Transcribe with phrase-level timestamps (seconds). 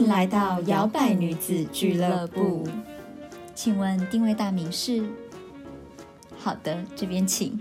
[0.00, 2.66] 迎来到摇摆女子俱乐部。
[3.54, 5.04] 请问定位大名是？
[6.38, 7.60] 好的，这边请。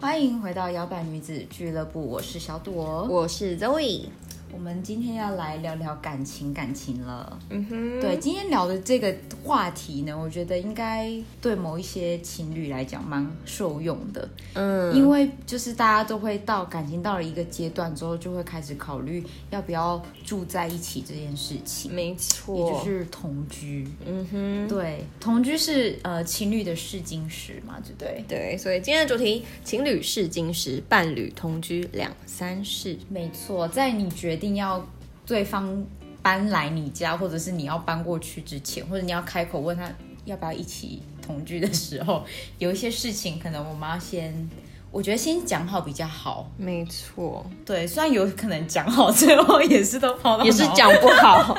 [0.00, 4.06] 欢迎回到摇摆女子俱乐部，我是小朵，我是 Zoe。
[4.52, 7.38] 我们今天要来聊聊感情，感情了。
[7.50, 9.14] 嗯哼，对，今天聊的这个
[9.44, 11.10] 话题呢，我觉得应该
[11.40, 14.28] 对某一些情侣来讲蛮受用的。
[14.54, 23.86] 嗯，因为就是大家都会到感情到了一个阶段之后，就会开始考虑要不要住在一起这件事情，没错也，就是同居。
[24.06, 28.24] 嗯哼，对，同居是呃情侣的试金石嘛，对不对？
[28.28, 32.98] 对，所以今天的主题：情侣试金石，伴侣同居两三事。
[33.08, 34.84] 没错，在你决定要
[35.24, 35.86] 对方
[36.20, 39.88] 搬来你家，或者是你要搬过去之前，或者你要开口问他
[40.24, 42.24] 要不要一起同居的时候，
[42.58, 44.50] 有一些事情可能我们要先，
[44.90, 46.50] 我觉得先讲好比较好。
[46.56, 51.56] 没错，对，虽然有可能讲好，最后也是都跑到也是脑讲不好。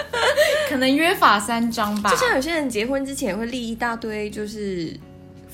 [0.68, 2.10] 可能约法三章吧。
[2.10, 4.98] 就像有些人结婚之前会立一大堆，就是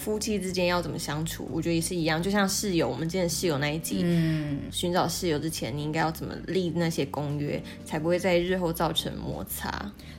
[0.00, 2.22] 夫妻之间要怎么相处，我觉得也是一样。
[2.22, 9.70] 就像室友，我们之前室友那一集，嗯，寻找室友之前，你应该要怎么立那些公约，才不会在日后造成摩擦。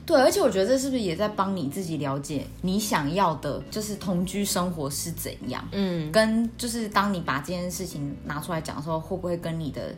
[0.06, 5.66] 对，而且我觉得这是不是也在帮你自己了解你想要的，就是同居生活是怎样？
[5.72, 9.92] 嗯，跟就是当你把这件事情拿出来讲的时候，会不会跟你的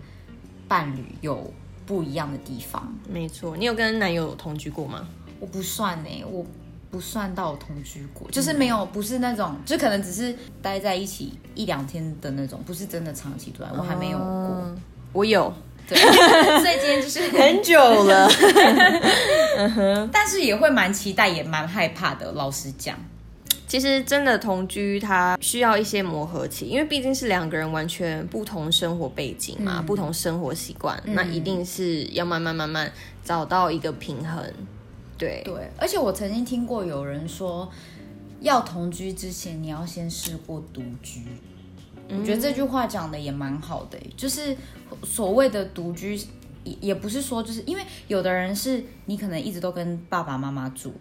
[0.67, 1.53] 伴侣有
[1.85, 2.91] 不一样的地方？
[3.07, 3.55] 没错。
[3.55, 5.07] 你有跟男友同居过吗？
[5.41, 6.47] 我不算呢、我
[6.95, 14.27] 不算到同居过，就是没有，不是那种，就可能只是待在一起一两天的那种，不是真的长期住在，我还没有过。
[14.27, 14.81] 嗯
[15.13, 15.53] 我有
[15.89, 18.29] 对， 所以今天就是很久了。
[20.13, 22.31] 但是也会蛮期待，也蛮害怕的。
[22.33, 22.97] 老实讲，
[23.67, 32.93] 其实真的同居，它需要一些磨合期，因为毕竟是两个人完全不同生活背景嘛，不同生活习惯，那一定是要慢慢慢慢
[33.25, 34.45] 找到一个平衡。
[35.17, 37.71] 对，对，而且我曾经听过有人说，
[38.41, 41.23] 要同居之前，你要先试过独居。
[42.11, 44.55] 我觉得这句话讲的也蛮好的、欸就是
[45.03, 46.15] 所谓的独居，
[46.63, 50.93] 也也不是说就是因为有的人是你可能一直都跟爸爸妈妈住，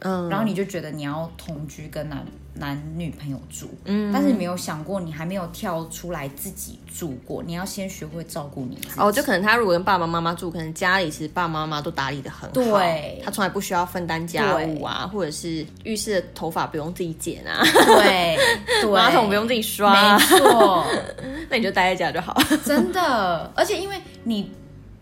[0.00, 2.24] 嗯，然后你就觉得你要同居跟男
[2.54, 4.12] 男女朋友住，嗯。
[4.12, 9.00] 但是你没有想过你还没有跳出来自己住过，你要先学会照顾你自己。
[9.00, 13.22] 哦，就可能他如果跟爸爸妈妈住，可能家里其实爸爸妈妈都打理的很好，对。
[13.24, 18.36] 他从来不需要分担家务啊，或者是浴室的头发不用自己剪啊，对
[18.82, 20.86] 对，马桶不用自己刷啊，没错。
[21.48, 22.36] 那你就待在家就好。
[22.64, 24.50] 真的，而且因为你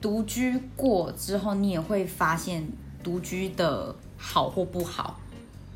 [0.00, 2.66] 独居过之后，你也会发现
[3.02, 5.18] 独居的好或不好。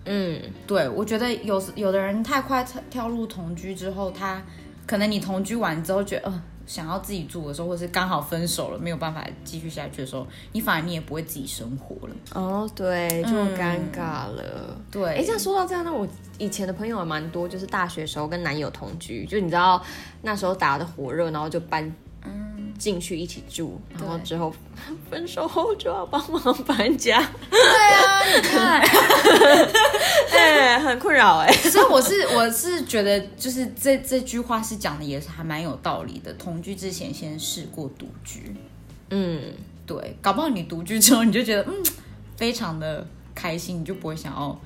[0.05, 4.43] 嗯，对我觉得有有的人太快跳跳入同居之后，他
[4.85, 12.17] 可能你同居完之后觉得，呃，想要自己住的时候，或是刚好分手了，没有办法继续下去的时候，你反而你也不会自己生活了。
[12.35, 14.77] 哦，对，就嗯尴尬了。
[14.91, 16.05] 对，哎，这样说到这样，那我
[16.37, 19.81] 以前的朋友也蛮多，就是大学时候跟男友同居，就你知道
[20.23, 21.95] 那时候打的火热，然后就搬
[22.83, 24.53] 进去一起住，然后之后
[25.09, 27.61] 分手后就要帮忙搬家，对
[27.95, 28.83] 啊，你看，
[30.37, 31.53] 哎，很困扰哎。
[31.53, 36.33] 所以我是我是觉得，就是这这句话是讲的也是还蛮有道理的。
[36.33, 38.53] 同居之前先试过独居，
[39.11, 39.55] 嗯，
[39.87, 41.75] 对，搞不好你独居之后你就觉得嗯
[42.37, 44.61] 非常的开心，你就不会想要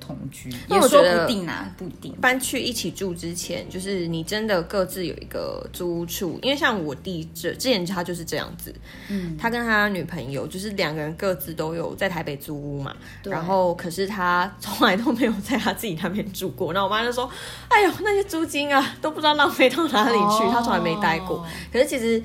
[0.00, 2.12] 同居，也说不定啊，不一定。
[2.20, 8.74] 搬去一起住之前，就是你真的各自有一个租屋处，因为像我弟这之前他就是这样子，
[9.08, 17.30] 嗯，他跟他女朋友就是两个人各自都有在台北租屋嘛，然后可是他从来都没有在他自己那边住过，那我妈就说，
[17.68, 22.22] 哎呦那些租金啊都不知道浪费到哪里去，哦他从来没待过，可是其实。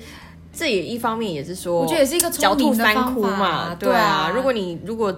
[0.58, 4.00] 这也一方面也是说，我觉得也是一个狡兔三窟嘛，对啊。
[4.00, 5.14] 啊如果你如果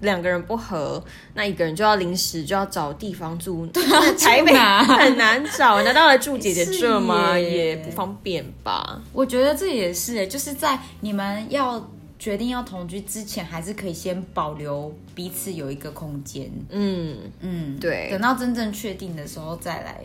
[0.00, 1.02] 两个人不合，
[1.34, 3.66] 那一个人就要临时就要找地方住，
[4.18, 7.38] 台北很难找，难道来住姐姐这吗？
[7.38, 9.00] 也不方便吧？
[9.12, 16.50] 我觉得这也是欸，就是在你们要决定要同居之前，还是可以先保留彼此有一个空间。
[16.70, 20.00] 嗯，嗯，对等到真正确定的时候再来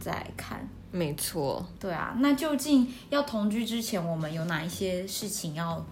[0.00, 0.68] 再来看。
[0.92, 1.66] 没错。
[1.78, 5.84] 对啊，那究竟要同居之前，我们有哪一些事情要，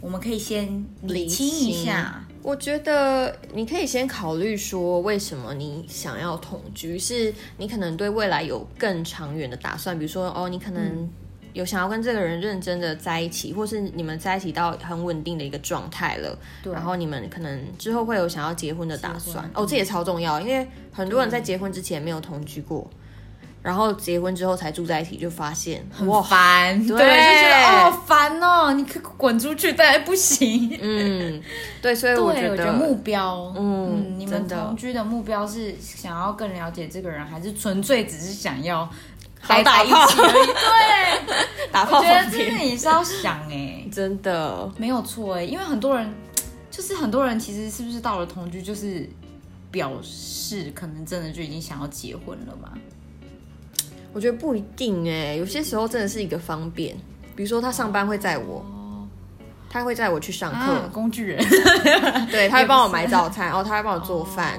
[0.00, 2.22] 我们可以先理清一下？
[2.42, 6.96] 我觉得你可以先考虑说，为什么你想要同居？
[6.98, 11.10] 是你可能对未来有更长远的打算，比如说哦，你可能
[11.54, 16.72] 有想要跟这个人认真的在一起，或是你们在一起到很稳定的一个状态了，对。
[16.72, 19.50] 然后你们可能之后会有想要结婚的打算。
[19.52, 22.88] 哦，这也超重要，因为很多人在结婚之前没有同居过，
[23.66, 30.78] 然后结婚之后才住在一起，就发现很哇，烦，对，就对觉得哦烦哦，你可以滚出去，但还不行。
[30.80, 31.42] 嗯，
[31.82, 38.88] 对，所以对，我我觉得目标，嗯你们同居的目标是想要更了解这个人，还是纯粹只是想要
[39.40, 40.16] 好待在一起？
[40.16, 46.14] 对，打炮我觉得方面这个你是要想哎、真的，没有错哎、因为很多人
[46.70, 49.10] 就是很多人其实是不是到了同居就是
[49.72, 52.70] 表示可能真的就已经想要结婚了嘛？
[54.16, 56.96] 我觉得不一定哎，有些时候真的是一个方便，
[57.36, 58.64] 比如说他上班会载我，
[59.68, 61.44] 他会载我去上课，啊，工具人，
[62.32, 64.58] 对，他会帮我买早餐，然后他会帮我做饭，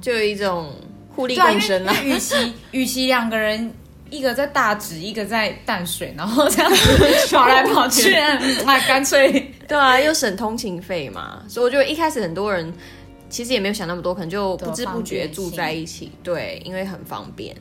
[0.00, 0.74] 就有一种
[1.14, 1.94] 互利共生啦。
[2.02, 3.72] 因为与其 与其两个人。
[4.10, 8.10] 一个在大直，一个在淡水，然后这样子跑来跑去，
[8.64, 9.30] 那干脆
[9.68, 12.72] 对啊，又省通勤费嘛，所以我觉得一开始很多人
[13.28, 17.54] 其实也没有想那么多，可能就不知不觉住在一起，对，因为很方便。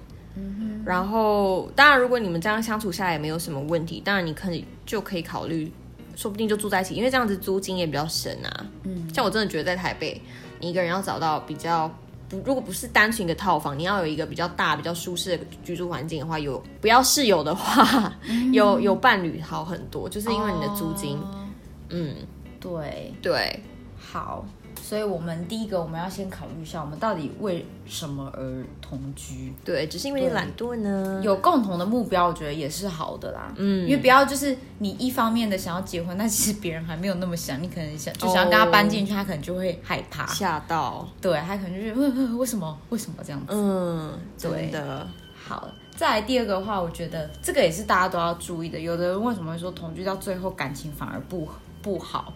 [0.86, 5.72] 然后，当然，如果你们这样相处下来也没有什么问题，当然你可以就可以考虑，
[6.16, 8.66] 说不定就住在一起，因为这样子租金也比较省啊。
[8.84, 10.22] 嗯，像我真的觉得在台北，
[10.60, 11.94] 你一个人要找到比较
[12.30, 18.14] 不，如果不是单纯一个套房，你要有一个比较大、比较舒适的居住环境的话，有不要室友的话，
[18.54, 21.48] 有有伴侣好很多，就是因为你的租金，哦。
[21.90, 22.16] 嗯，
[22.60, 23.60] 对，对，
[23.98, 24.46] 好，
[24.82, 29.54] 所以我们第一个我们要先考虑一下，我们到底为什么而同居？
[29.66, 31.22] 对，只是因为你懒惰呢。
[31.24, 33.52] 有共同的目标，我觉得也是好的啦。
[33.58, 40.26] 嗯，因为不要就是你一方面的想要结婚，但其实别人还没有那么想，你可能想就想要跟他搬进去，他可能就会害怕。
[40.28, 43.48] 吓到，对，他可能就是呃呃为什么为什么这样子？
[43.50, 48.80] 嗯，对真的，好，再来第二个的话，我觉得这个也是大家都要注意的。
[48.80, 51.48] 有的人为什么会说同居到最后感情反而不
[51.82, 52.34] 不好，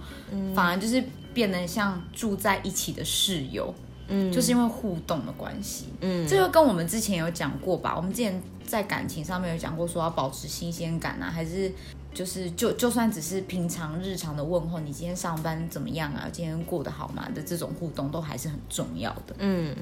[0.56, 3.74] 反而就是变得像住在一起的室友，
[4.08, 5.86] 嗯，就是因为互动的关系。
[6.02, 7.96] 嗯，这就跟我们之前有讲过吧？
[7.96, 11.72] 我们之前在感情上面有讲过，说要保持新鲜感啊，还是
[12.14, 16.28] 就是就就算只是平常日常的问候，你今天上班怎么样啊？
[16.32, 17.28] 今天过得好吗？
[17.34, 19.36] 的这种互动都还是很重要的。
[19.40, 19.76] 嗯，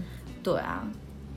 [0.43, 0.87] 对啊，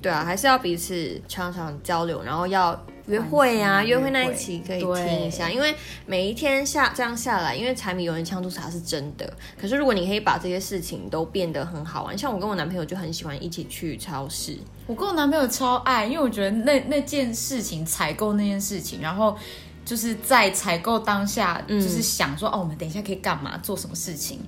[0.03, 5.75] 对啊，还是要彼此常常交流，然后要约会啊，约会那一期可以对听一下，因为
[6.07, 14.57] 每一天下这样下来，因为柴米油盐酱醋茶是真的，可是如果你可以把这些事情都变得很好玩，像我跟我男朋友就很喜欢一起去超市，
[14.87, 19.37] 我跟我男朋友超爱，因为我觉得那那件事情，采购那件事情，然后
[19.85, 24.39] 就是在采购当下，就是想说、哦，我们等一下可以干嘛，做什么事情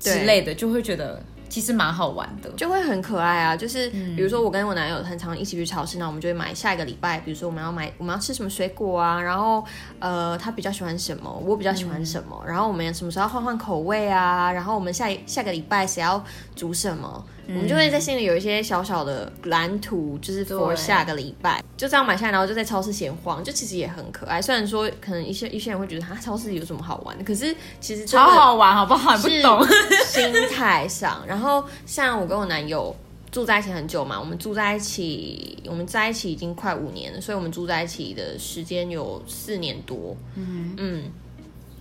[0.00, 1.22] 之对类的，就会觉得
[1.52, 2.48] 其实蛮好玩的。
[2.56, 3.54] 就会很可爱啊。
[3.54, 9.62] 就是比如说我跟我男友很常一起去超市，那我们就会买下一个礼拜，比如说我们要买我们要吃什么水果啊，然后
[9.98, 16.24] 呃他比较喜欢什么，我比较喜欢什么，然后我们什么时候要换换口味啊，然后我们下一下个礼拜谁要
[16.56, 17.22] 煮什么。
[17.48, 24.40] 我们就会在心里有一些小小的蓝图，就是 for 下个礼拜，就这样买下来，然后就在超市闲晃，就其实也很可爱。
[24.40, 27.24] 虽然说可能一些一些人会觉得，啊，超市有什么好玩的？
[27.24, 29.16] 可是其实超好玩，好不好？
[29.16, 29.66] 你不懂。
[30.04, 31.22] 心态上。
[31.26, 32.94] 然后像我跟我男友
[33.30, 40.16] 住在一起很久嘛，我们住在一起，我们在一起已经快五年了，所以我们住在一起的时间有四年多。
[40.36, 41.04] 嗯嗯，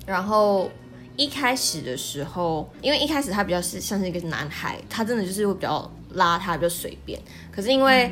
[0.06, 0.70] 然后。
[1.18, 7.20] 一开始的时候，因为一开始他比较是像是一个男孩，他真的就是会比较邋遢，比较随便。
[7.52, 8.12] 可是因为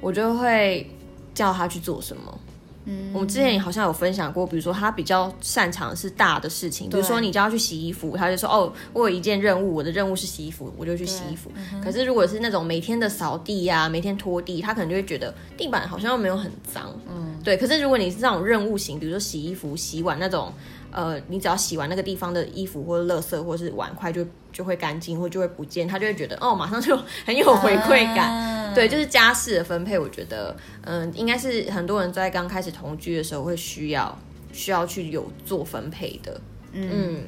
[0.00, 0.90] 我就会
[1.32, 2.40] 叫他去做什么，
[2.86, 11.50] 嗯我们之前好像有分享过，比如说他比较擅长的是大的事情，比如说你叫他去洗衣服，他就说哦，我有一件任务，我的任务是洗衣服，我就去洗衣服。
[11.82, 17.56] 可是如果是那种每天的扫地呀、每天拖地，他可能就会觉得地板好像没有很脏，嗯，对。
[17.56, 20.52] 可是如果你是那种任务型，比如说洗衣服、洗碗那种。
[20.90, 28.32] 呃，你只要洗完那个地方的衣服或者垃圾或者是碗筷就就会干净或就会不见，他就会觉得哦，马上就很有回馈感。
[28.32, 34.16] 啊对，就是家事的分配，我觉得，嗯，应该是很多人在刚开始同居的时候会需要
[34.52, 36.40] 需要去有做分配的。
[36.72, 37.20] 嗯，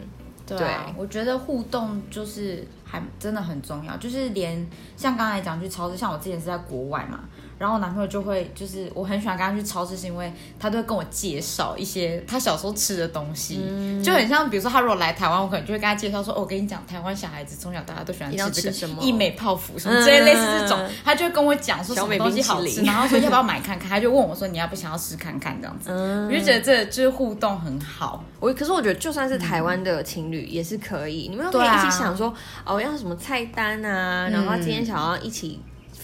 [0.46, 4.64] 对啊，我觉得互动就是还真的很重要，就是连
[4.96, 7.24] 像刚才讲去超市，像我之前是在国外嘛，
[7.62, 28.24] 然后我男朋友就会就是我很喜欢跟他去超市，是因为他都会跟我介绍一些他小时候吃的东西，嗯就很像比如说他如果来台湾，我可能就会跟他介绍说，哦，我跟你讲，台湾小孩子从小大家都喜欢吃这个吃什么益美泡芙什么之类类似这种嗯，他就会跟我讲说什么小美东西好吃，然后说要不要买 看看，他就问我说你要不想要试看看这样子，嗯我就觉得这就是互动很好。
[28.40, 32.34] 我可是我觉得就算是台湾的情侣也是可以，你们可以一起想说
[32.66, 35.60] 哦要什么菜单啊，然后今天想要一起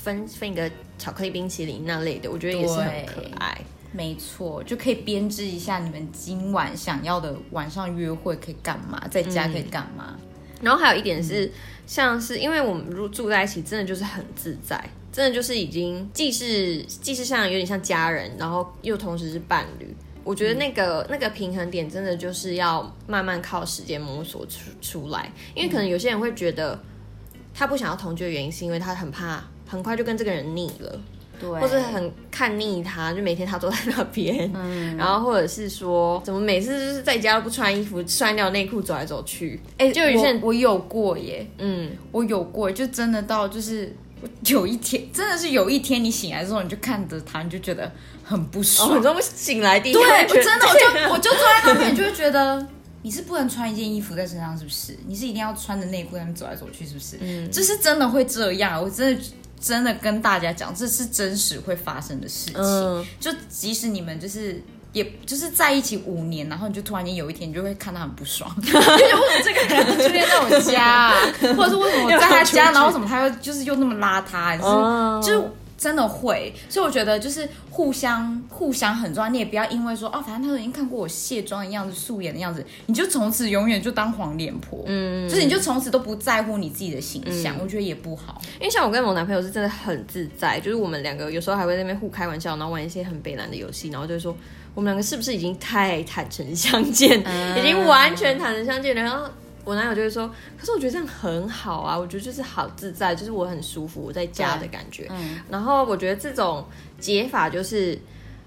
[0.09, 3.57] 分分一个巧克力冰淇淋那类的，我觉得也是很可爱。
[3.93, 10.17] 没错，就可以编织一下你们今晚想要的晚上约会可以干嘛，在家可以干嘛。
[10.61, 11.51] 然后还有一点是，
[11.87, 14.79] 像是因为我们如住在一起，真的就是很自在，
[15.11, 19.95] 真的就是已经既是既是像有点像家人，然后又同时是伴侣。
[20.25, 26.79] 我觉得那个那个平衡点真的就是要慢慢靠时间摸索出出来，因为可能有些人会觉得
[27.55, 31.01] 他不想要同居的原因，是因为他很怕很快就跟这个人腻了。
[31.41, 43.95] 对，或者很看腻他，就每天他坐在那边，嗯 然后或者是说，怎么每次就是在家都不穿衣服，穿掉内裤走来走去，哎、就有些人我我有过耶，嗯，我有过，就真的到就是
[44.47, 47.89] 有一天，真的是有一天你醒来之后，你就看着他，你就觉得
[48.25, 48.91] 很不爽。
[48.91, 52.67] 哦，你说醒来第一对，我真的我就 我就坐在那边，就会觉得
[53.03, 54.99] 你是不能穿一件衣服在身上，是不是？
[55.07, 57.17] 你是一定要穿着内裤在那边走来走去，是不是？
[57.21, 59.23] 嗯，就是真的会这样，我真的。
[59.61, 62.55] 真的跟大家讲，这是真实会发生的事情。
[62.57, 63.05] 嗯。
[63.21, 64.63] 就即使你们就是，
[64.93, 71.15] 也就是在一起五年，然后你就突然间有一天，你就会看他很不爽， 就觉得为什么这个人出现在我家、啊，
[71.57, 75.21] 或者是为什么我在他家， 然后为什么他又就是又那么邋遢，还是、哦。
[75.23, 76.53] 就是真的会。
[76.69, 88.43] 所以我觉得就是互相互相很重要，你也不要因为说哦，反正他都已经看过我卸妆的样子、素颜的样子，你就从此永远就当黄脸婆，嗯，就是你就从此都不在乎你自己的形象，我觉得也不好。
[88.59, 94.37] 因为像我跟我男朋友是真的很自在，就是我们两个有时候还会在那边互开玩笑，然后玩一些很北蓝的游戏，然后就会说
[94.75, 97.21] 我们两个是不是已经太坦诚相见，
[97.57, 99.03] 已经完全坦诚相见了。
[99.03, 99.29] 然后
[99.69, 100.27] 我男友就会说，
[100.59, 105.07] 可是我觉得这样很好啊，我觉得就是好自在，就是我很舒服，我在家的感觉。
[105.11, 106.65] 嗯，然后我觉得这种
[106.99, 107.99] 解法就是。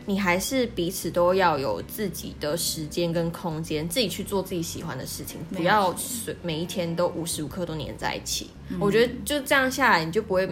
[0.07, 8.49] 你还是彼此都要有自己的时间跟空间，自己去做自己喜欢的事情，不要随每一天都无时无刻都黏在一起。
[8.79, 10.49] 我觉得就这样下来，你就不会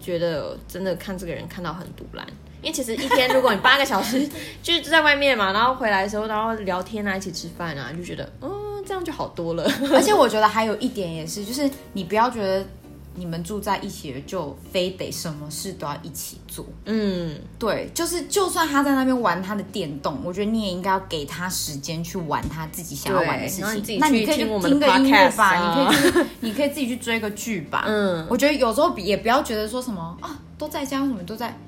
[0.00, 2.24] 觉得真的看这个人看到很独蓝。
[2.62, 4.26] 因为其实一天如果你八个小时
[4.62, 8.48] 就是在外面嘛，然后回来的时候，然后聊天啊，一起吃饭啊，就觉得嗯
[8.86, 9.70] 这样就好多了。
[9.92, 12.64] 而且我觉得还有一点也是，就是你不要觉得
[13.16, 16.64] 你们住在一起了就非得什么事都要一起做。
[16.84, 23.98] 嗯，对，就是就算他在那边玩他的电动，我觉得你也应该要给他时间去玩他自己想要玩的事情。
[23.98, 27.84] 那你可以听个音乐吧，啊你可以去，你可以自己去追个剧吧。
[27.86, 31.58] 嗯我觉得有时候也不要觉得说什么啊，都在家，为什么都在？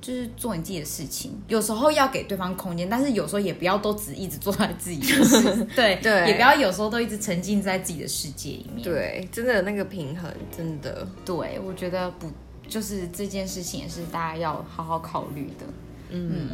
[0.00, 8.82] 就是做你自己的事情，有时候要给对方空间，但是有时候也不要都只一直做在自己的事， 对对也不要有时候都一直沉浸在自己的世界里面。
[8.82, 11.06] 对，真的那个平衡真的。
[11.24, 12.30] 对，我觉得不
[12.68, 15.66] 就是这件事情也是大家要好好考虑的。
[16.10, 16.50] 嗯，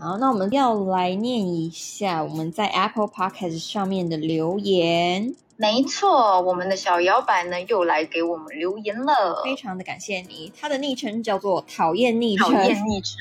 [0.00, 10.52] 好，那我们要来念一下我们在 Apple Podcast 上面的留言，没错，我们的小摇摆呢又来给我们留言了，非常的感谢你。
[10.56, 13.16] 他的昵称叫做讨厌昵称，讨厌昵称。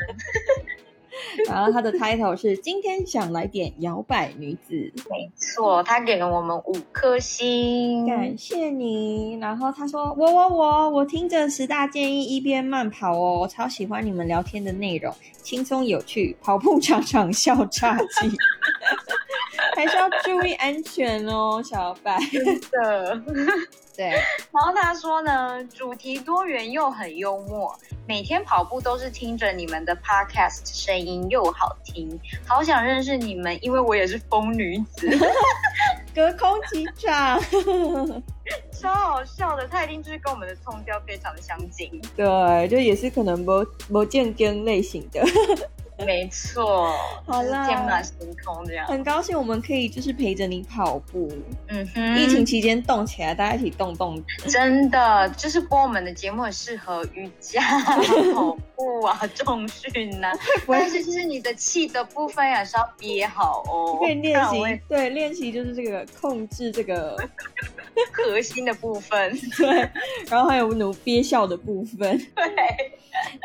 [1.48, 9.38] 然后他的 title 是今天想来点摇摆女子，没错，他给了我们五颗星，感谢你。
[9.40, 18.30] 然后他说我我我我听着十大建议一边慢跑哦，我超喜欢你们聊天的内容，轻松有趣，跑步常常笑岔气，
[19.76, 22.20] 还是要注意安全哦，小白。
[22.72, 23.22] 的。
[23.98, 27.76] 对，然后他说呢，主题多元又很幽默，
[28.08, 32.08] 每天跑步都是听着你们的 podcast，声音又好听，
[32.46, 35.10] 好想认识你们，因为我也是疯女子，
[36.14, 37.42] 隔空击掌。
[38.80, 39.68] 超好笑的。
[39.68, 41.90] 他一定就是跟我们的冲调非常的相近。
[42.16, 45.22] 对，就也是可能不不健跟类型的。
[46.06, 46.94] 没错，
[47.26, 48.86] 好啦天马行空这样。
[48.88, 51.32] 很高兴我们可以就是陪着你跑步，
[51.70, 54.22] 嗯哼，疫情期间动起来，大家一起动动。
[54.48, 57.62] 真的就是播我们的节目很适合瑜伽、
[58.34, 60.32] 跑步啊、重训呐、
[60.68, 67.18] 但是就是你的气的部分也是要憋好哦，可以练习对，练习就是这个控制这个，
[68.14, 69.38] 核心的部分。
[69.58, 69.90] 对，
[70.30, 72.18] 然后还有努憋笑的部分。
[72.36, 72.92] 对，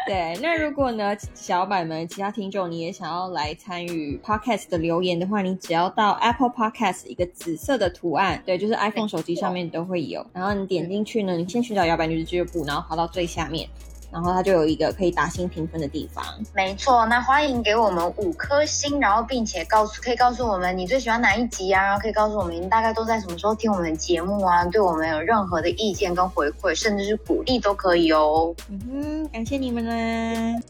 [0.07, 13.69] 对，那如果呢，小伙伴们、其他听众，你也想要来参与 podcast 的留言的话，你只要到 Apple Podcast 一个紫色的图案，对，就是 iPhone 手机上面都会有，然后你点进去呢，你先寻找摇摆女子俱乐部，然后滑到最下面，
[14.11, 16.23] 然后它就有一个可以打星评分的地方。
[16.55, 17.07] 没错。
[17.07, 28.55] 那欢迎给我们五颗星，然后并且告诉可以告诉我们你最喜欢哪一集啊，然后可以告诉我们你大概都在什么时候听我们的节目啊，对我们有任何的意见跟回馈，甚至是鼓励都可以哦。
[28.69, 30.61] 嗯哼，感谢你们啦！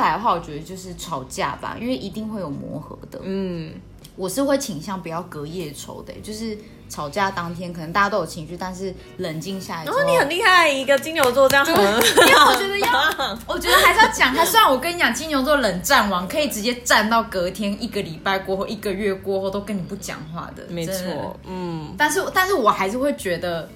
[0.00, 3.20] 来的话，我觉得就是吵架吧，因为一定会有磨合的。
[3.22, 3.72] 嗯，
[4.16, 6.56] 我是会倾向不要隔夜仇的，就是
[6.88, 14.44] 吵架当天可能大家都有情绪，但是冷静下来之后，然后你很厉害，一个金牛座这样很，因为我觉得要， 我觉得还是要讲开。
[14.44, 23.68] 虽然我跟你讲，金牛座冷战王可以直接战到隔天、一个礼拜过后、一个月过后都跟你不讲话的，没错，嗯，但是，但是我还是会觉得，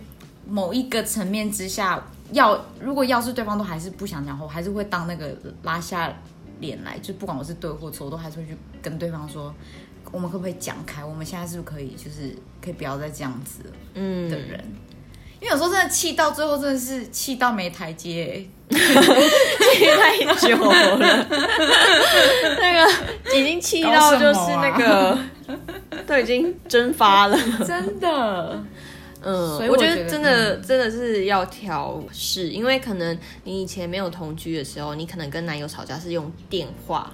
[0.49, 6.13] 某一个层面之下，要如果要是对方都还是不想讲话，我还是会当那个拉下
[6.61, 9.55] 脸来，就不管我是对或错，我都还是会去跟对方说，
[10.11, 11.05] 我们可不可以讲开？
[11.05, 14.65] 我们现在是不是可以，就是可以不要再这样子了嗯的人？
[15.41, 21.27] 因为有时候真的气到最后，真的是气到没台阶、 气太久了，
[22.59, 25.19] 那个已经气到就是那个，
[26.07, 27.39] 都已经蒸发了。
[27.67, 28.65] 真的。
[29.25, 37.13] 嗯，所以我觉得真的真的是要调试，因为可能你以前没有同居的时候，你可能跟男友吵架是用电话。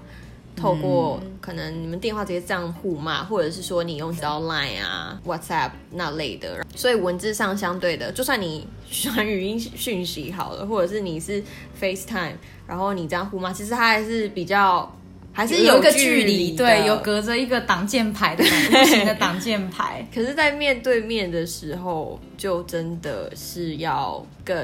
[0.57, 11.43] 透过可能你们电话直接这样互骂，或者是说你用到 Line 啊、WhatsApp 那类的，所以文字上相对的，就算你传语音讯息好了，或者是你是
[11.81, 12.35] FaceTime，
[12.67, 14.95] 然后你这样互骂，其实它还是比较
[15.41, 20.07] 还是有一个距距离，对，有隔着一个挡箭牌的感觉，无形的挡箭牌。
[20.15, 24.55] 可是，在面对面的时候，就真的是要更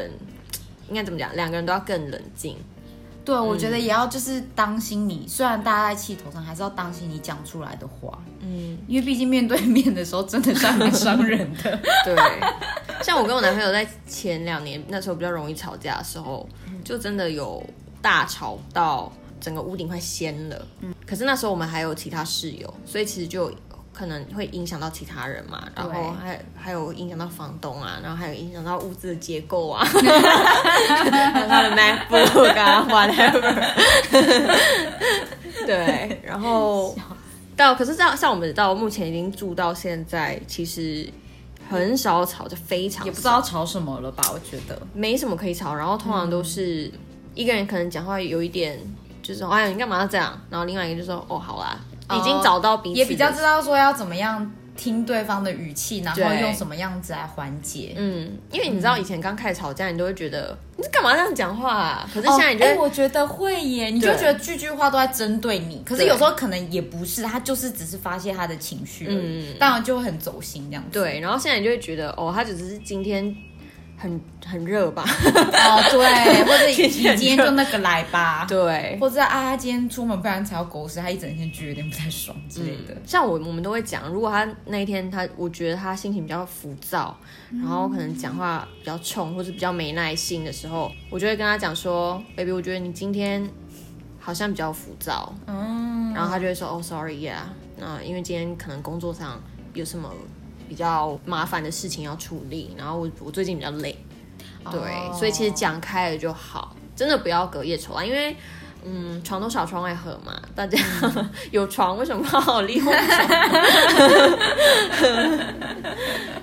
[0.90, 1.34] 应该怎么讲？
[1.34, 2.58] 两个人都要更冷静。
[3.24, 11.80] 对，我觉得也要就是当心你，虽然大家在气头上，还是要当心你讲出来的话，嗯，因为毕竟面对面的时候，真的是还蛮伤人的。
[12.04, 12.14] 对。
[13.02, 16.46] 像我跟我男朋友在前两年那时候比较容易吵架的时候，
[16.84, 17.64] 就真的有
[18.02, 19.10] 大吵到
[19.46, 20.66] 整个屋顶快掀了。
[20.80, 20.92] 嗯。
[21.06, 23.48] 可是那时候我们还有其他室友，所以其实就
[23.94, 33.54] 可能会影响到其他人嘛，然后还还有影响到房东啊，然后还有影响到屋子的结构啊， 他的 MacBook 啊， whatever，
[35.64, 36.96] 对，然后
[37.56, 41.08] 到可是像像我们到目前已经住到现在，其实
[41.70, 44.24] 很少吵，就非常也不知道吵什么了吧？
[44.32, 46.90] 我觉得没什么可以吵，然后通常都是
[47.34, 48.78] 一个人可能讲话有一点
[49.26, 51.76] 就是说哎呀你干嘛要这样，然后另外一个就说哦好啦，
[52.16, 57.94] 已经找到彼此的、也比较知道说要怎么样听对方的语气，然后用什么样子来缓解。
[57.96, 62.10] 嗯，因为你知道以前刚开始吵架，你都会觉得你干嘛这样讲话啊？
[62.12, 70.90] 可是现在你就会、我觉得会耶，你就对觉得句句话都在针对你，可是有时候可能也不是，他就是只是发泄他的情绪嗯当然就会很走心这样子。
[70.92, 73.34] 对，然后现在你就会觉得哦，他只是今天
[74.06, 75.02] 很很热吧？
[75.04, 78.96] 哦，对， 或者你天今天就那个来吧，对。
[79.00, 82.96] 或者啊，他今天出门不然才要狗屎，他一整天就有点不太爽之类的。
[83.04, 87.16] 像我，我们都会讲，如果他那一天他，我觉得他心情比较浮躁，
[87.50, 93.48] 然后可能讲话比较冲，或是比较没耐心的时候，我就会跟他讲说，baby，我觉得你今天
[94.20, 97.38] 好像比较浮躁，嗯，然后他就会说，哦，sorry，yeah，
[97.76, 99.40] 那因为今天可能工作上
[99.74, 100.12] 有什么
[100.68, 103.96] 比较麻烦的事情要处理，然后我我最近比较累，
[104.70, 108.36] 对，哦所以其实讲开了就好，真的不要隔夜仇啊，因为。
[108.88, 110.40] 嗯，床头少，窗外合嘛。
[110.54, 110.78] 大家、
[111.50, 112.94] 有床，为什么不好好利用床？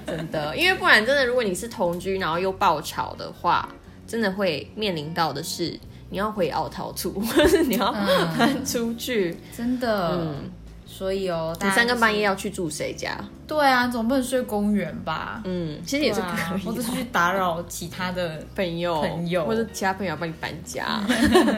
[0.05, 3.69] 真的，因为不然真的，如果你是同居，然后又爆吵的话，
[4.05, 7.93] 真的会面临到的是你要回澳逃出，或 是你要
[8.38, 9.38] 搬出去。
[9.55, 10.51] 真的，嗯，
[10.86, 13.17] 所以哦，你三更半夜要去住谁家？
[13.54, 15.42] 对啊，总不能睡公园吧？
[15.46, 18.44] 嗯，其实也是可以的，或者是去打扰其他的。
[18.56, 21.02] 朋友、朋友或者其他朋友要帮你搬家。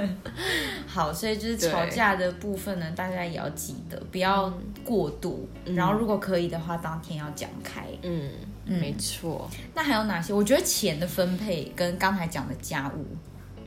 [0.88, 4.52] 好，所以就是吵架的部分呢，大家也要记得不要
[4.84, 7.86] 过度，然后如果可以的话，当天要讲开。
[8.02, 8.32] 嗯，
[8.66, 9.50] 没错。
[9.74, 10.34] 那还有哪些？
[10.34, 13.06] 我觉得钱的分配跟刚才讲的家务，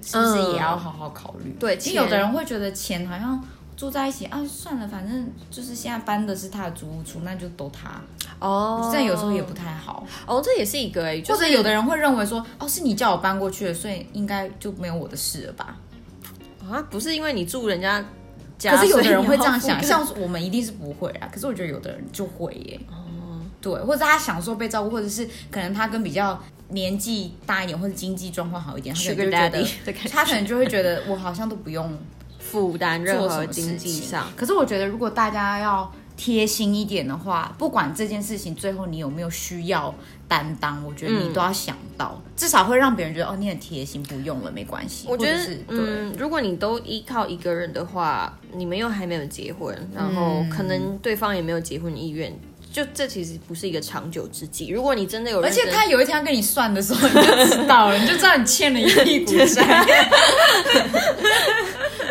[0.03, 1.55] 是不是嗯也要好好考虑？
[1.61, 3.43] 对其实有的人会觉得钱好像
[3.79, 8.01] 住在一起啊，算了，反正就是现在搬的是他的租屋处，那就都他。
[8.41, 10.05] 哦这样有时候也不太好。
[10.27, 15.77] 哦，这也是一个哎、就是或者有的人会认为说，哦，是你叫我搬过去的，所以应该就没有我的事了吧？
[16.69, 18.05] 啊，不是因为你住人家
[18.59, 21.29] 家，可是有的人会这样想，像我们一定是不会啊。
[21.33, 22.81] 可是我觉得有的人就会耶。
[22.91, 26.37] 哦，对，或者他享受被照顾，或者是可能他跟比较
[26.71, 31.97] 年纪大一点，或者经济状况好一点，他可能就会觉得他可能就会觉得我好像都不用
[32.50, 34.26] 负担任何经济上。
[34.37, 39.94] 可是我觉得，如果大家要贴心一点的话，不管这件事情最后你有没有需要
[40.26, 45.06] 担当，我觉得你嗯都要想到，至少会让别人觉得哦，你很贴心，不用了，没关系。
[45.08, 45.38] 我觉得。
[45.68, 52.37] 嗯，如果你都依靠一个人的话，你们又还没有结婚，然后嗯可能对方也没有结婚意愿，
[52.72, 54.68] 就这其实不是一个长久之计。
[54.68, 59.87] 如果你真的有而，且他有一天要跟你算的时候，你就知道了，你就知道你欠了一屁股债。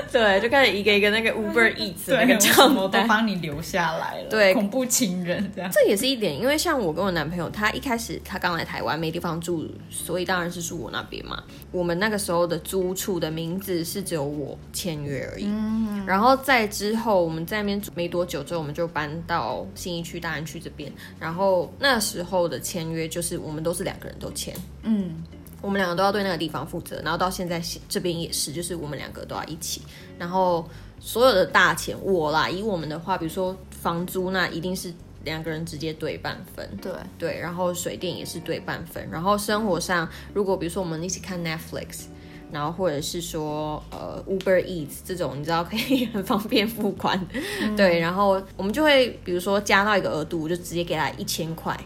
[0.10, 3.08] 对，就开始一个一个那个 Uber Eats 那个什账么都单。
[3.08, 5.70] 帮你留下来了，对恐怖情人这样。
[5.72, 11.43] 这也是一点，因为像我跟我男朋友，他一开始他刚来台湾没地方住，所以当然是住我那边嘛。
[11.72, 25.24] 我们那个时候的租处的名字是只有我签约而已，嗯然后在之后我们在那边住没多久之后，我们就搬到新一区、大安区这边，然后那时候的签约就是我们都是两个人都签，嗯，
[25.62, 29.82] 我们两个都要对那个地方负责，然后到现在这边也是，就是我们两个都要一起，
[30.17, 30.67] 然后
[31.00, 34.93] 所有的大钱我啦，以我们的话，比如说房租那一定是
[35.24, 42.06] 两个人直接对半分，对，对，然后水电也是对半分，然后生活上如果比如说我们一起看 Netflix。
[42.52, 47.20] 然后或者是说，呃，Uber Eats 这种，你知道可以很方便付款，
[47.76, 51.78] 对，然后我们就会比如说加到一个额度，就直接给他一千块，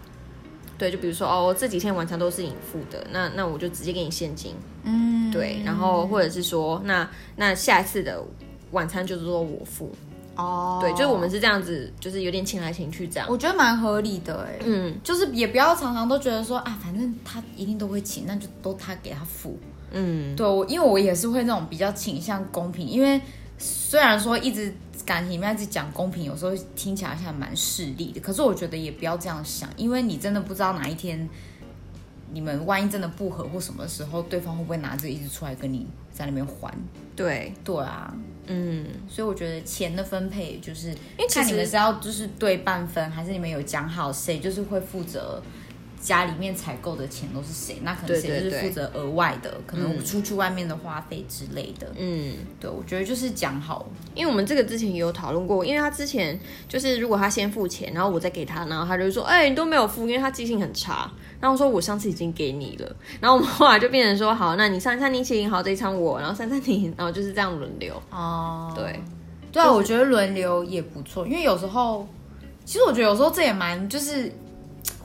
[0.78, 8.24] 对，就比如说哦，这几天晚餐都是你付的，那那我就直接给你现金，嗯，对，然后或者是说，那那下一次的
[8.70, 9.92] 晚餐就是说我付，
[10.36, 14.96] 哦，对，就是我们是这样子，就是有点请来请去这样，我觉得蛮合理的哎，嗯。
[15.04, 19.58] 就是也不要常常都觉得说啊，反正他一定都会请，那就都他给他付。
[19.92, 23.20] 嗯，对，我因为我也是会那种比较倾向公平，因为
[23.58, 24.74] 虽然说一直
[25.06, 31.30] 感情里面一直讲公平，有时候听起来像蛮势利的，可是我觉得也不要这样想，因为你真的不知道哪一天
[32.34, 36.74] 你们万一真的不合或什么时候，对方会不会拿这个一直出来跟你在那边还？
[37.14, 38.16] 对，对啊，
[38.48, 45.44] 嗯，所以我觉得钱的分配就是，因为看你们是要就是对半分，还是你们有讲好谁就是会负责
[46.02, 51.88] 家里面采购的钱都是谁，那可能谁就是负责额外的，可能嗯出去外面的花费之类的。
[51.96, 56.38] 嗯，对，我觉得就是讲好，因为我们这个之前也有讨论过，因为他之前
[56.68, 61.10] 就是如果他先付钱，然后我再给他，然后他就说，哎、你都没有付，因为他记性很差。
[61.40, 68.02] 然后我说我上次已经给你了， 然后我们后来就变成说，好，那你上一餐你请，好这一餐我，然后三餐你，然后就是这样轮流。
[68.10, 69.00] 哦，对，
[69.52, 72.08] 对啊，我觉得轮流也不错，因为有时候，
[72.66, 74.32] 其实我觉得有时候这也蛮就是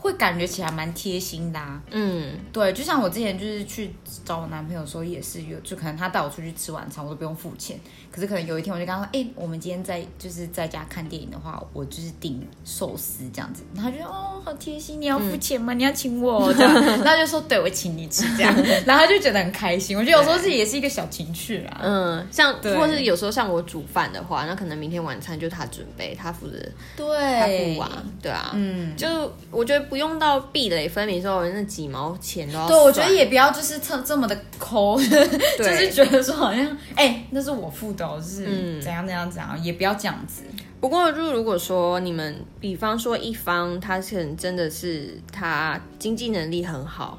[0.07, 1.81] 会感觉起来蛮贴心的啊。
[1.91, 3.91] 嗯，对，就像我之前就是去
[4.25, 7.79] 找我男朋友的时候，也是有，就可能他带我出去吃晚餐，我都不用付钱。
[8.11, 13.63] 可是可能有一天我就跟他说，哎、我们今天在就是在家看电影的话，我就是订寿司这样子。
[13.75, 15.75] 然后他就说，哦，好贴心，你要付钱吗？
[15.75, 16.73] 你要请我这样。
[16.81, 18.55] 然后他就说，对，我请你吃这样。
[18.87, 19.97] 然后他就觉得很开心。
[19.97, 21.81] 我觉得有时候这也是一个小情趣啦。
[21.83, 26.59] 嗯，像对或是有时候像我煮饭的话，那可能明天晚餐就他准备，他负责
[26.97, 28.97] 他对付啊，对啊，嗯。
[28.97, 40.43] 就我觉得不用到壁垒分明说那几毛钱都要对，我觉得也不要就是这这么的抠， 就是觉得说好像哎、那是我付的哦，就是嗯怎样怎样怎样，也不要这样子。
[40.79, 47.19] 不过，就如果说你们，比方说一方他可能真的是他经济能力很好，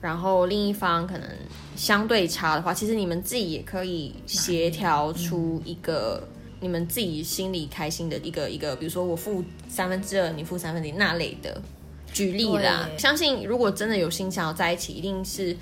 [0.00, 1.28] 然后另一方可能
[1.76, 6.26] 相对差的话，其实你们自己也可以协调出一个
[6.60, 11.60] 你们自己心里开心的一个一个，比如说我付三分之二，你付三分之一那类的。
[12.12, 15.56] 举例啦，相信如果真的有心想要在一起，一定是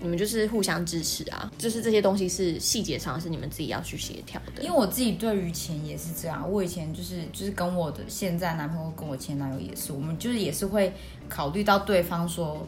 [0.00, 4.62] 你们就是互相支持啊，就是这些东西是细节上是你们自己要去协调的。
[4.62, 10.92] 因为我自己对于钱也是这样，我以前就是就是跟我的现在男朋友跟我前男友也是，我们就是也是会
[11.28, 12.66] 考虑到对方说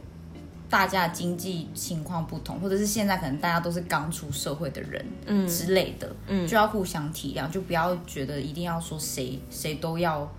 [0.68, 5.48] 大家的经济情况不同，或者是现在可能大家都是刚出社会的人，嗯。
[5.48, 10.30] 之类的，嗯，就要互相体谅，就不要觉得一定要说谁谁都要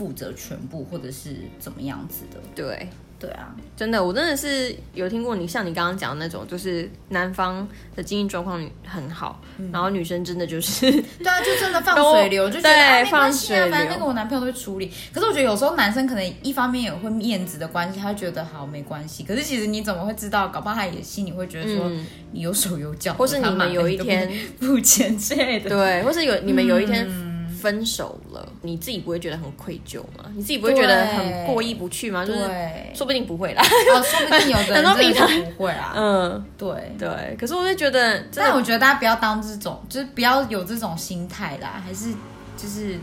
[0.00, 14.90] 负责全部，或者是怎么样子的，对，对啊，真的，我真的是有听过你像你刚刚讲的那种，就是男方的经济状况很好，然后女生真的就是 对啊，就真的放水流，就觉得对啊没关系啊，放水流反正那个我男朋友都会处理。
[15.12, 19.22] 可是我觉得有时候男生可能一方面也会面子的关系，他觉得好没关系。
[19.24, 20.48] 可是其实你怎么会知道？
[20.48, 25.68] 搞不好他也心里会觉得说嗯你有手有脚，或是你们有一天不付钱之类的。
[25.68, 27.29] 对，或是有你们有一天嗯
[27.60, 30.24] 分手了，你自己不会觉得很愧疚吗？
[30.34, 32.24] 你自己不会觉得很过意不去吗？
[32.24, 35.92] 就是对，说不定不会啦，哦，说不定有的人 很多真的平就不会啊。
[35.94, 36.96] 嗯，对。
[36.98, 37.36] 对。
[37.38, 42.10] 可是我就觉得，但我觉得大家不要当这种，就是不要有这种心态啦，还是
[42.56, 42.98] 就是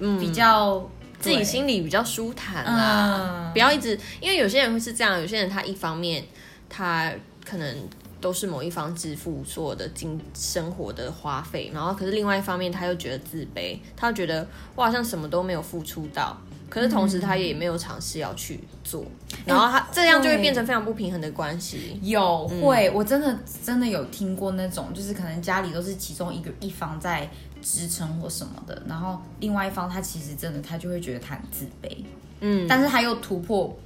[0.00, 0.86] 嗯比较
[1.20, 6.24] 自己心里比较舒坦啦，嗯不要一直，因为有些人会是这样，有些人他一方面
[6.68, 7.12] 他
[7.48, 7.76] 可能
[8.20, 16.36] 都是某一方支付所有的经生活的花费，然后可是另外一方面他又觉得自卑，他又觉得我好像什么都没有付出到。
[16.68, 19.04] 可是同时，他也没有尝试要去做，
[19.44, 21.98] 然后他这样就会变成非常不平衡的关系。
[22.00, 27.28] 有会，我真的真的有听过那种，就是可能家里都是其中一个一方在
[27.60, 32.04] 支撑或什么的，然后另外一方他其实真的他就会觉得他很自卑，
[32.38, 32.68] 嗯。
[32.68, 33.76] 但是他又突破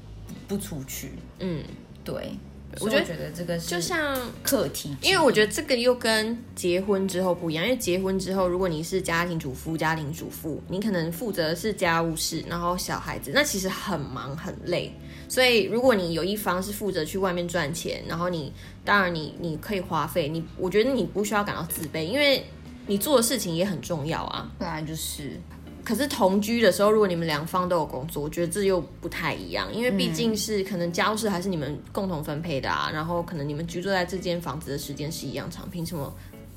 [0.47, 1.65] 不出去，嗯，
[2.05, 2.37] 对，
[2.81, 14.93] 我就觉得这个是就像课题，因为我觉得这个又跟结婚之后不一样，因为结婚之后，如果你是家庭主妇，家庭主妇，你可能负责的是家务事，然后小孩子，那其实很忙很累。
[15.29, 18.53] 所以如果你有一方是负责去外面赚钱，然后你
[18.85, 22.45] 当然你你可以花费，你我觉得你不需要感到自卑，因为
[22.87, 24.51] 你做的事情也很重要啊。
[24.59, 25.41] 本来就是。
[25.85, 36.11] 可是同居的时候，如果你们两方都有工作，我觉得这又不太一样，因为毕竟是可能家务事还是你们共同分配的啊，然后可能你们居住在这间房子的时间是一样长，凭什么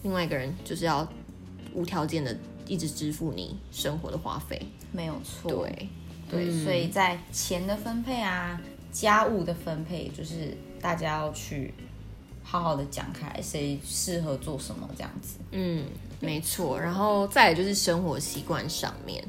[0.03, 1.05] 另外一个人就是要
[1.73, 2.35] 无条件的
[2.65, 4.61] 一直支付你生活的花费？
[4.93, 5.89] 没有错，对，
[6.31, 8.59] 对，所以在钱的分配啊，
[8.93, 11.73] 家务的分配，就是大家要去
[12.49, 15.35] 好好的讲开来，谁适合做什么这样子。
[15.51, 15.83] 嗯，
[16.21, 16.79] 没错。
[16.79, 19.21] 然后再来就是生活习惯上面，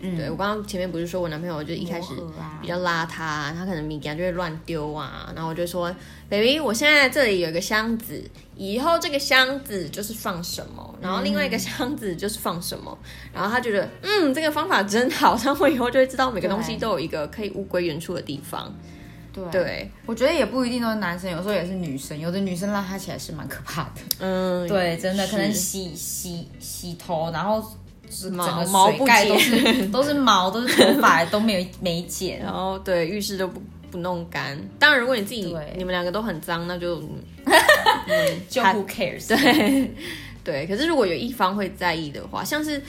[0.00, 2.14] 嗯，对我刚刚前面不是说我男朋友就一开始
[2.62, 5.94] 比较邋遢，他可能米家就会乱丢啊，然后我就说
[6.30, 8.24] ，baby，我现在这里有一个箱子，
[8.56, 12.96] 以后这个箱子就是放什么，然后另外一个箱子就是放什么，
[13.34, 18.74] 然后他觉得，嗯，这个方法真好， 这样我以后就会知道每个东西都有一个可以物归原处的地方。
[19.32, 24.00] 对对，我觉得也不一定都是男生，有时候也是女生，有的女生邋遢起来是蛮可怕的。
[24.18, 27.64] 嗯，对，真的可能洗洗洗头，然后
[28.10, 32.40] 整毛个毛不水盖都是 都是毛，都是头发都没有没剪。
[32.40, 34.58] 然后 对浴室都不不弄干。
[34.78, 37.00] 当然，如果你自己对你们两个都很脏，那就
[37.46, 39.28] 嗯 就他 who cares？
[39.28, 39.90] 对
[40.44, 40.66] 对。
[40.66, 42.82] 可是如果有一方会在意的话，像是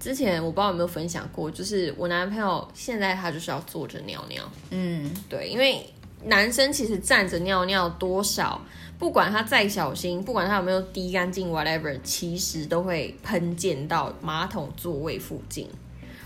[0.00, 5.86] 之前我不知道有没有分享过，就是我男朋友现在他就是要坐着尿尿，嗯，对，因为
[6.24, 8.60] 男生其实站着尿尿多少。
[8.98, 15.66] 不管他再小心，不管他有没有滴干净，whatever，其实都会喷溅到马桶座位附近。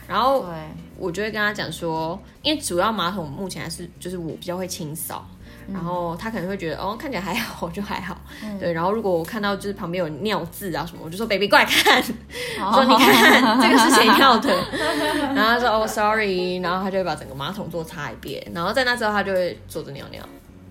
[0.08, 0.44] 然后，
[0.98, 5.24] 我就会跟他讲说，因为主要马桶目前还是就是我比较会清扫，
[5.72, 8.16] 然后他可能会觉得哦看起来还好 就还好，
[8.58, 8.72] 对。
[8.72, 12.02] 然后如果我看到就是旁边有尿渍啊什么，我就说 baby 过来看，
[12.60, 14.48] 我说你看这个是谁尿的，
[15.34, 20.22] 然后他说哦 sorry，然后他就会把整个马桶座擦一遍，然后在那之后他就会坐着尿尿。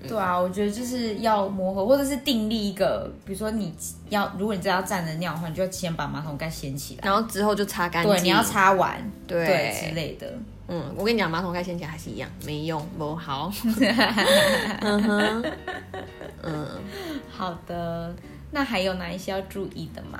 [0.05, 3.73] 对啊，我觉得就是要磨合，或者是订立一个，比如说你
[4.09, 8.11] 要，如果你真的要站着尿的话，你就先把马桶盖掀起来，然后之后就擦干净。
[8.13, 10.27] 对，你要擦完，对对之类的。
[10.75, 13.51] 嗯，我跟你讲，马桶盖掀起来还是一样没用，不好。
[14.81, 15.43] 嗯哼，
[16.41, 16.67] 嗯。
[17.29, 18.15] 好的，
[18.49, 20.19] 那还有哪一些要注意的吗？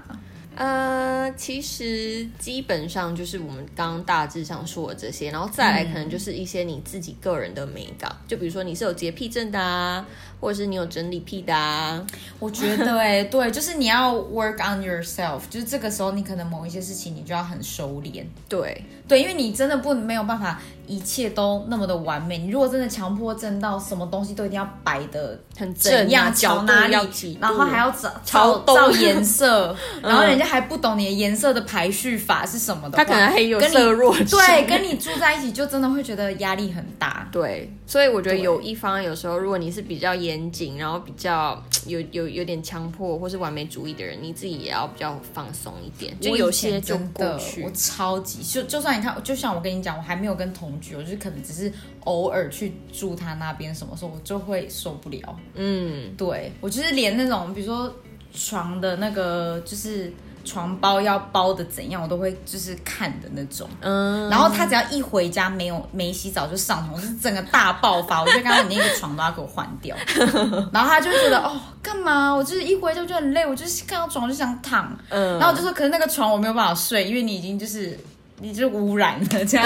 [0.56, 10.06] 呃，其实基本上就是我们刚刚大致上说的这些，然后再来可能就是一些你自己个人的美感，就比如说你是有洁癖症的啊，
[10.40, 12.06] 或者是你有整理癖的啊，
[12.40, 22.38] 我觉得哎、对，就是你要 work on yourself，就是这个时候你可能某一些事情你就要很收敛，对，对，因为你真的不没有办法一切都那么的完美。
[22.38, 37.28] 你如果真的强迫症到什么东西都一定要摆的很正啊怎样角度要几度，然后还要照照颜色， 然后人家还不懂你的颜色的排序法是什么的话，他可能很有色弱症对，跟你住在一起就真的会觉得压力很大。
[37.32, 47.72] 对，所以我觉得有一方有时候，如果你是比较严谨，然后比较 有有有点强迫或是完美主义的人，你自己也要比较放松一点，就有些就过去我。
[47.74, 51.72] 超级就就算你看，就像我跟你讲，我还没有跟同居，我就可能只是
[52.06, 55.40] 偶尔去住他那边，什么时候我就会受不了。
[55.56, 57.94] 嗯，对我就是连那种比如说
[58.34, 60.12] 床的那个就是
[60.44, 63.70] 床包要包的怎样，我都会就是看的那种。
[63.82, 69.96] 嗯，然后他只要一回家没有没洗澡就上床，就是整个大爆发，我就跟他说你那个床都要给我换掉。
[70.72, 72.34] 然后他就觉得哦干嘛？
[72.34, 74.98] 我就是一回家就很累，我就是看到床就想躺。
[75.10, 77.98] 嗯然后我就说可是那个床我没有办法睡，因为你已经就是。
[78.42, 79.66] 你就污染了这样，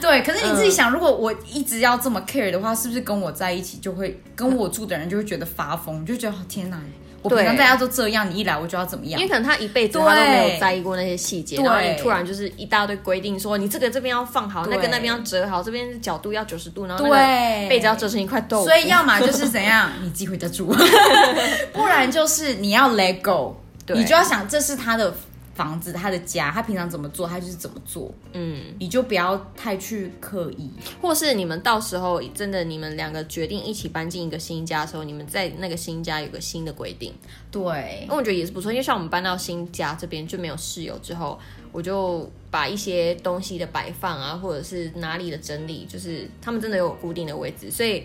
[0.00, 0.22] 对。
[0.22, 6.78] 可是你自己想，如果我一直要这么 care 的话，是不是跟我在一起就会跟我住的人就会觉得发疯，就觉得哦天哪，
[7.24, 7.58] 我平常对。
[7.58, 9.20] 大家都这样，你一来我就要怎么样？
[9.20, 9.28] 因为？
[9.28, 17.62] 可能他一辈子他都没有在意过那些细节，对然后你突然就是一大堆规定，说你这个这边要放好，那个那边要折好，这边角度要九十度，然后那对。
[17.64, 18.66] 个被子要折成一块豆腐。
[18.66, 20.66] 所以要么就是怎样， 你自己回家住，
[21.72, 23.56] 不然就是你要 let go，
[23.94, 25.12] 你就要想这是他的
[25.54, 30.68] 房子，他的家，他平常怎么做，他就是怎么做，嗯，你就不要太去刻意。
[31.00, 37.14] 或是你们到时候真的你们两个决定一起搬进一个新家的时候，你们在那个新家有个新的规定，
[37.50, 38.72] 对那我觉得也是不错。
[38.72, 41.38] 因为像我们搬到新家这边就没有室友之后，
[41.70, 48.04] 我就把一些东西的摆放啊，或者是哪里的整理，就是他们真的有固定的位置，所以。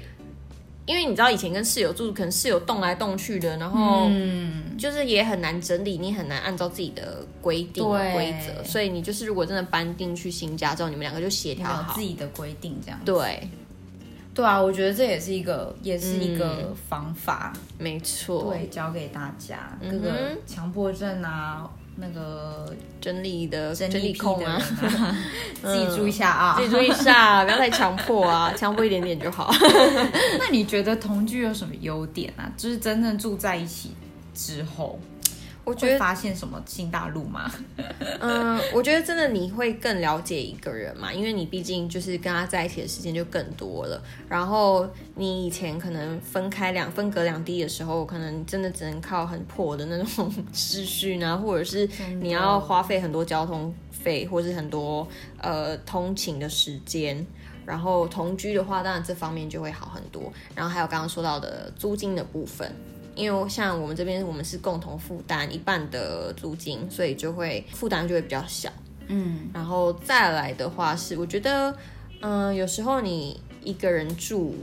[0.85, 11.99] 因为你知道以前跟室友住，可能室友动来动去的，然后嗯，就是也很难整理，你很难按照自己的规定规则，所以你就是如果真的搬进去新家之后，你们两个就协调好自。
[12.01, 12.99] 己的规定这样。
[13.05, 13.47] 对，
[14.33, 24.59] 对啊，我觉得这也是一个，也是一个方法，没错，对，教给大家各个强迫症啊，那个整理的整理控啊，
[25.61, 29.53] 自己注意一下啊，自己注意一下，不要太强迫啊，强迫一点点就好。
[30.39, 32.49] 那你觉得同居有什么优点啊？
[32.55, 33.91] 就是真正住在一起
[34.39, 34.97] 之后。
[35.65, 37.51] 我觉得发现什么新大陆吗？
[38.21, 44.01] 嗯，我觉得真的你会更了解一个人嘛，因为你毕竟就是跟他在一起的时间就更多了。
[44.27, 51.87] 然后你以前可能分开两分隔两地的时候，可能真的只能靠很破的那种 视讯啊，或者是
[52.19, 57.23] 你要花费很多交通费，或是很多呃通勤的时间。
[57.63, 60.33] 然后同居的话，当然这方面就会好很多。
[60.55, 62.73] 然后还有刚刚说到的租金的部分。
[63.19, 68.71] 因为像我们这边，我们是共同负担一半的租金，所以就会负担就会比较小。
[69.07, 71.75] 嗯，然后再来的话是，我觉得，
[72.21, 74.55] 嗯，有时候你一个人住。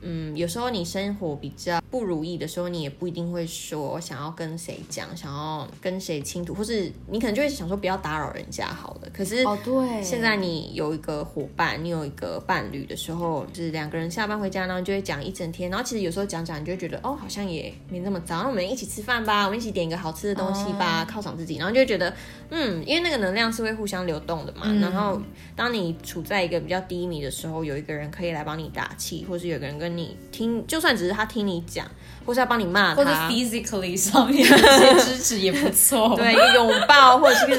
[0.00, 9.08] 嗯，有时候你生活比较不如意的时候，你也不一定会说想要跟谁讲，想要跟谁倾吐，或是你可能就会想说不要打扰人家好了。
[9.12, 15.68] 可是哦，对，现在你有一个伙伴，你有一个伴侣的时候，就是两个人下班回家，然后就会讲一整天。
[15.68, 18.42] 然后其实有时候讲讲，你就会觉得哦，好像也没那么糟。
[18.42, 21.56] 那我们一起吃饭吧，我们一起点一个好吃的东西吧，犒赏自己。
[21.56, 22.14] 然后就会觉得
[22.50, 24.72] 嗯，因为那个能量是会互相流动的嘛。
[24.74, 25.20] 然后
[25.56, 31.77] 当你处在一个比较低迷的时候，有一个人可以来帮你打气，或是有个人跟跟你听，就算只是他听你讲，
[32.24, 36.14] 或是要帮你骂他，或者 physically 上面一些支持也不错。
[36.16, 37.58] 对，一个拥抱，或者是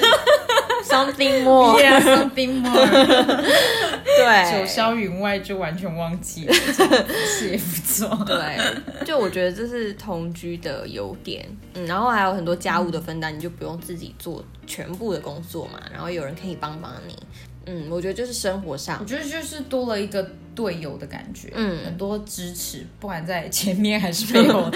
[0.84, 2.86] something more，something more。
[4.06, 8.24] 对，九霄云外就完全忘记了，是也不错。
[8.26, 8.58] 对，
[9.06, 11.46] 就我觉得这是同居的优点。
[11.74, 17.16] 嗯，然后还有很多家务的分担，你就不用自己做全部的工作嘛，然后有人可以帮帮你。
[17.70, 24.70] 嗯，我觉得就是生活上，我觉得就是多了一个队友的感觉，嗯，很多支持，不管在前面还是背后。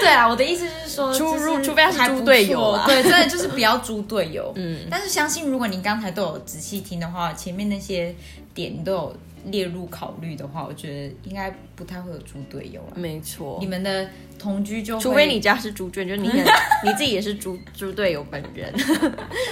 [0.00, 4.52] 对啊，我的意思就是说，出入除非是猪队友， 对，真的就是不要猪队友。
[4.56, 8.14] 嗯，但是相信如果你刚才都有仔细听的话，前面那些
[8.52, 12.96] 点都有列入考虑的话，我觉得应该不太会有猪队友了。
[12.96, 14.06] 没错，你们的
[14.38, 16.28] 同居就除非你家是猪圈，就你
[16.84, 18.72] 你自己也是猪猪队友本人，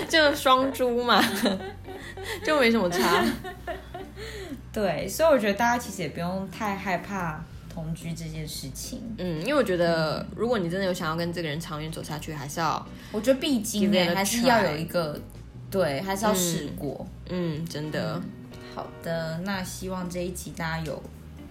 [0.08, 1.22] 就双猪嘛。
[2.44, 3.24] 就没什么差，
[4.72, 9.00] 对，所以我觉得大家其实也不用太害怕同居这件事情。
[9.18, 15.20] 嗯，因为我觉得如果你真的有想要跟这个人长远走下去，还是要，我觉得毕竟还是要有一个，
[15.70, 17.06] 对，还是要试过。
[17.28, 18.20] 嗯，真的。
[18.74, 21.02] 好的，那希望这一集大家有。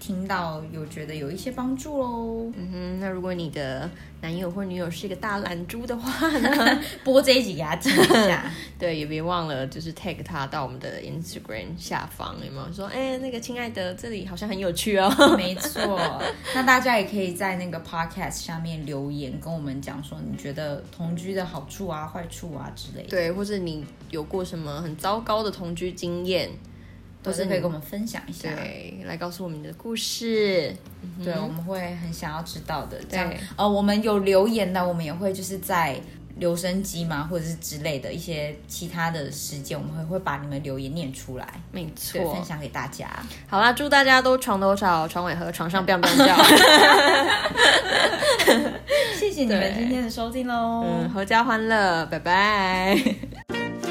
[0.01, 3.87] 听到有觉得有一些帮助喽，嗯哼，那如果你的
[4.21, 16.19] 男友或女友是一个大懒猪的话呢， 播这一集给他听一下， 对，也别忘了就是 tag 他到我们的 Instagram 下方，有没有说，哎，那个亲爱的，这里好像很有趣哦， 没错，
[16.55, 26.49] 那大家也可以在那个 podcast 下面留言跟我们讲说，你觉得同居的好处啊、坏处啊之类的，对，或者你有过什么很糟糕的同居经验。
[27.23, 30.75] 都是可以跟我们分享一下，对，来告诉我们你的故事，
[31.23, 32.99] 对，我们会很想要知道的。
[33.09, 35.99] 这样，呃，我们有留言的，我们也会就是在
[36.37, 43.07] 留声机嘛，或者是之类的一些其他的时间，我们会会把你们留言念出来，没错，分享给大家。
[43.47, 46.43] 好啦，祝大家都床头吵，床尾和，床上 不要叫。
[49.19, 52.97] 谢谢你们今天的收听喽，嗯，阖家欢乐，拜拜。